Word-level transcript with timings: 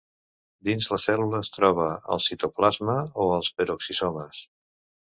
Dins 0.69 0.87
la 0.93 0.97
cèl·lula 1.03 1.41
es 1.45 1.53
troba 1.59 1.87
al 2.17 2.23
citoplasma 2.31 2.99
o 3.27 3.31
als 3.39 3.55
peroxisomes. 3.61 4.45